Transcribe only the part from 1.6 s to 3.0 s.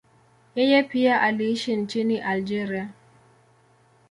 nchini Algeria.